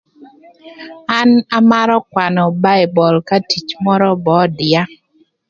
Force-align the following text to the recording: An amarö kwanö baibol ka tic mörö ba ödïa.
An 1.17 1.29
amarö 1.57 1.97
kwanö 2.11 2.43
baibol 2.63 3.15
ka 3.27 3.37
tic 3.49 3.67
mörö 3.83 4.09
ba 4.23 4.33
ödïa. 4.43 4.83